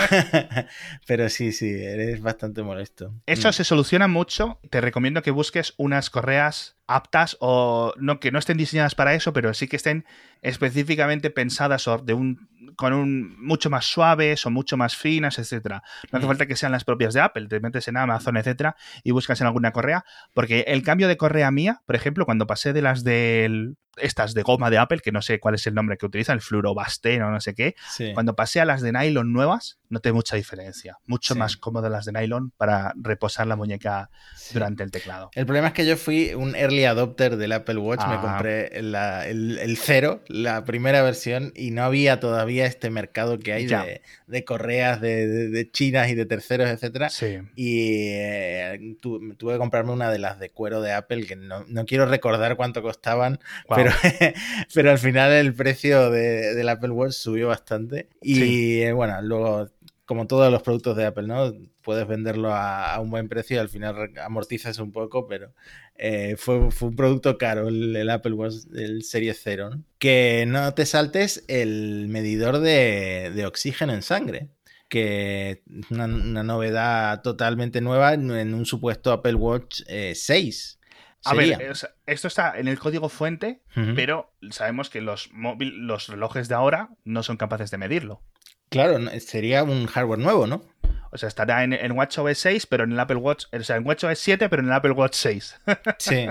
[1.07, 3.15] pero sí, sí, eres bastante molesto.
[3.27, 3.53] Eso mm.
[3.53, 4.59] se soluciona mucho.
[4.71, 9.33] Te recomiendo que busques unas correas aptas o no que no estén diseñadas para eso,
[9.33, 10.05] pero sí que estén
[10.43, 15.83] específicamente pensadas de un con un mucho más suaves o mucho más finas, etcétera.
[16.11, 16.29] No hace mm.
[16.29, 19.47] falta que sean las propias de Apple, te metes en Amazon, etcétera, y buscas en
[19.47, 23.77] alguna correa, porque el cambio de correa mía, por ejemplo, cuando pasé de las del
[23.97, 26.41] estas de goma de Apple, que no sé cuál es el nombre que utilizan, el
[26.41, 27.75] fluorobasteno o no sé qué,
[28.15, 30.99] cuando pasé a las de nylon nuevas, noté mucha diferencia.
[31.07, 34.11] Mucho más cómodas las de nylon para reposar la muñeca
[34.53, 35.31] durante el teclado.
[35.35, 38.21] El problema es que yo fui un early adopter del Apple Watch, me ah.
[38.21, 44.45] compré el, cero, la primera versión, y no había todavía este mercado que hay de,
[44.45, 47.11] correas de, chinas y de terceros, etcétera.
[47.55, 52.07] Y eh, tuve que comprarme una de las de cuero de Apple, que no, quiero
[52.07, 53.41] recordar cuánto costaban,
[54.75, 58.09] pero, al final el precio de, del Apple Watch subió bastante.
[58.21, 59.69] Y eh, bueno, luego,
[60.05, 61.53] como todos los productos de Apple, ¿no?
[61.83, 65.53] Puedes venderlo a, un buen precio y al final amortizas un poco, pero
[65.97, 69.71] eh, fue, un producto caro el, Apple Watch del Serie 0.
[69.99, 74.49] Que no te saltes el medidor de, oxígeno en sangre
[74.89, 80.79] que es una, novedad totalmente nueva en un supuesto Apple Watch 6.
[81.25, 83.61] Eh, a ver, esto está en el código fuente,
[83.95, 88.23] pero sabemos que los, los relojes de ahora no son capaces de medirlo.
[88.71, 90.65] Claro, sería un hardware nuevo, ¿no?
[91.13, 93.87] O sea, estará en, en WatchOS 6, pero en el Apple Watch, o sea, en
[93.87, 95.61] WatchOS 7, pero en el Apple Watch 6.
[95.99, 96.27] sí.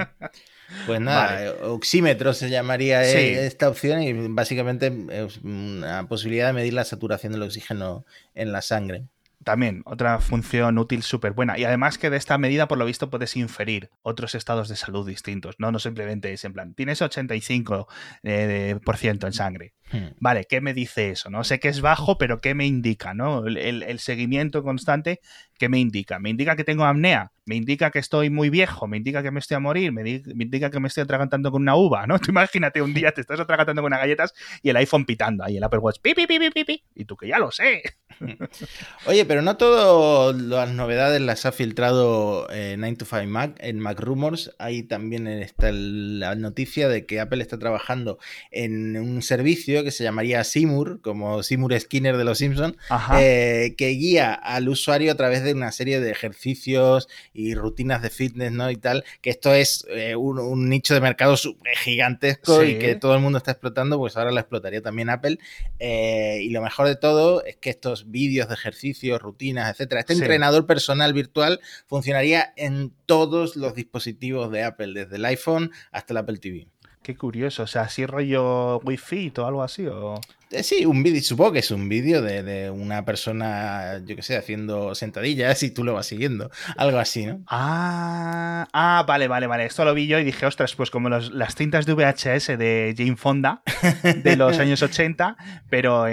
[0.85, 6.73] Pues nada, oxímetro se llamaría eh, esta opción y básicamente es una posibilidad de medir
[6.73, 9.03] la saturación del oxígeno en la sangre
[9.43, 11.57] también otra función útil súper buena.
[11.57, 15.07] Y además que de esta medida, por lo visto, puedes inferir otros estados de salud
[15.07, 15.71] distintos, ¿no?
[15.71, 17.87] No simplemente es en plan, tienes 85%
[18.23, 19.73] eh, por ciento en sangre.
[19.91, 20.07] Hmm.
[20.19, 21.29] Vale, ¿qué me dice eso?
[21.29, 23.13] No sé que es bajo, pero ¿qué me indica?
[23.13, 23.45] ¿no?
[23.45, 25.19] El, seguimiento constante,
[25.59, 26.19] ¿qué me indica?
[26.19, 27.31] ¿Me indica que tengo apnea?
[27.45, 28.87] ¿Me indica que estoy muy viejo?
[28.87, 29.91] ¿Me indica que me estoy a morir?
[29.91, 32.07] ¿Me, indica que me estoy atragantando con una uva?
[32.07, 32.19] ¿no?
[32.19, 35.57] Tú imagínate un día te estás atragantando con unas galletas y el iPhone pitando ahí,
[35.57, 37.83] el Apple Watch, pi, pi, pi, pi, pi, y tú que ya lo sé.
[39.05, 43.55] Oye, pero no todas las novedades las ha filtrado 9 to 5 Mac.
[43.59, 48.19] En Mac Rumors ahí también está la noticia de que Apple está trabajando
[48.51, 52.75] en un servicio que se llamaría Seymour, como Seymour Skinner de los Simpsons,
[53.17, 58.09] eh, que guía al usuario a través de una serie de ejercicios y rutinas de
[58.09, 58.69] fitness, ¿no?
[58.71, 61.35] Y tal, que esto es eh, un, nicho de mercado
[61.83, 65.37] gigantesco y que todo el mundo está explotando, pues ahora lo explotaría también Apple.
[65.79, 70.13] Eh, y lo mejor de todo es que estos vídeos de ejercicios, rutinas, etcétera, este
[70.13, 76.17] entrenador personal virtual funcionaría en todos los dispositivos de Apple, desde el iPhone hasta el
[76.17, 76.67] Apple TV.
[77.03, 80.19] Qué curioso, o sea, así rollo Wi-Fi o algo así, o...
[80.51, 84.35] Eh, sí, un vídeo, supongo que es un vídeo de, una persona, yo qué sé,
[84.35, 86.51] haciendo sentadillas y tú lo vas siguiendo.
[86.75, 87.41] Algo así, ¿no?
[87.47, 89.65] Ah, ah vale, vale, vale.
[89.65, 93.15] Esto lo vi yo y dije, ostras, pues como las cintas de VHS de Jane
[93.15, 93.63] Fonda
[94.03, 95.37] de los años 80,
[95.69, 96.05] pero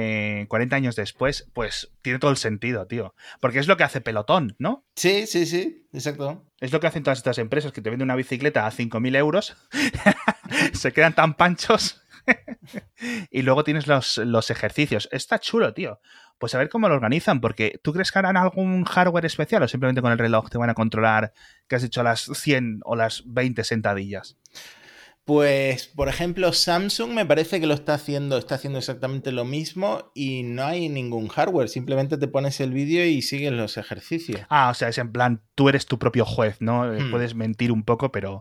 [0.48, 3.14] 40 años después, pues tiene todo el sentido, tío.
[3.40, 4.86] Porque es lo que hace Pelotón, ¿no?
[4.94, 6.44] Sí, sí, sí, exacto.
[6.60, 9.56] Es lo que hacen todas estas empresas que te venden una bicicleta a 5.000 euros,
[10.72, 12.02] se quedan tan panchos
[13.30, 15.08] y luego tienes los, los ejercicios.
[15.12, 16.00] Está chulo, tío.
[16.38, 19.68] Pues a ver cómo lo organizan, porque ¿tú crees que harán algún hardware especial o
[19.68, 21.32] simplemente con el reloj te van a controlar
[21.66, 24.36] que has hecho las 100 o las 20 sentadillas?
[25.28, 30.10] Pues, por ejemplo, Samsung me parece que lo está haciendo, está haciendo exactamente lo mismo
[30.14, 34.40] y no hay ningún hardware, simplemente te pones el vídeo y sigues los ejercicios.
[34.48, 36.90] Ah, o sea, es en plan, tú eres tu propio juez, ¿no?
[36.90, 37.10] Hmm.
[37.10, 38.40] Puedes mentir un poco, pero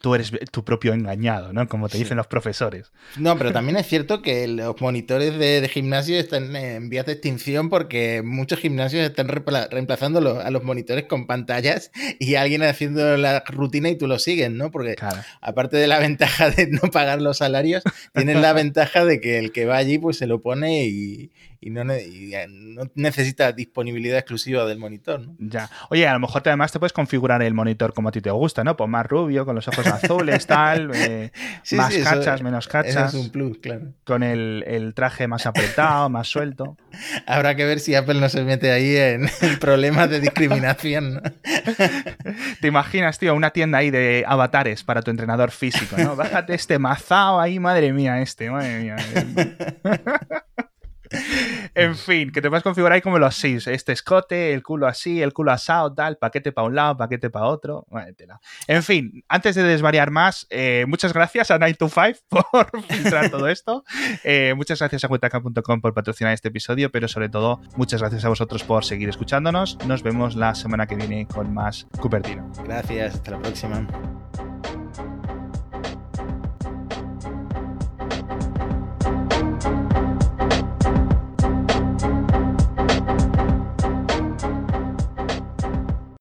[0.00, 1.68] tú eres tu propio engañado, ¿no?
[1.68, 2.92] Como te dicen los profesores.
[3.16, 7.68] No, pero también es cierto que los monitores de, gimnasio están en vías de extinción
[7.68, 13.88] porque muchos gimnasios están reemplazando a los monitores con pantallas y alguien haciendo la rutina
[13.88, 14.70] y tú lo sigues, ¿no?
[14.70, 14.96] Porque
[15.40, 17.82] aparte de la ventaja de no pagar los salarios,
[18.14, 21.30] tienes la ventaja de que el que va allí pues se lo pone y,
[21.60, 21.82] y no,
[22.94, 25.20] necesita disponibilidad exclusiva del monitor.
[25.20, 25.34] ¿no?
[25.38, 25.68] Ya.
[25.90, 28.62] Oye, a lo mejor además te puedes configurar el monitor como a ti te gusta,
[28.62, 28.76] ¿no?
[28.76, 31.30] Pues más rubio, con los ojos azules, tal, eh,
[31.72, 33.14] más cachas, menos cachas.
[33.14, 33.92] es un plus, claro.
[34.04, 36.76] Con el, traje más apretado, más suelto.
[37.26, 39.28] Habrá que ver si Apple no se mete ahí en,
[39.60, 41.22] problemas de discriminación.
[42.60, 46.16] ¿Te imaginas, tío, una tienda ahí de avatares para tu entrenador físico, ¿no?
[46.16, 48.96] Bájate este mazao ahí, madre mía, este, madre mía.
[51.74, 53.66] En fin, que te puedes configurar ahí como los seis.
[53.66, 57.46] Este escote, el culo así, el culo asado, tal, paquete para un lado, paquete para
[57.46, 57.86] otro.
[58.66, 63.84] En fin, antes de desvariar más, eh, muchas gracias a 925 por filtrar todo esto.
[64.24, 68.28] Eh, muchas gracias a cuentaca.com por patrocinar este episodio, pero sobre todo, muchas gracias a
[68.28, 69.78] vosotros por seguir escuchándonos.
[69.86, 72.50] Nos vemos la semana que viene con más Cupertino.
[72.64, 73.86] Gracias, hasta la próxima.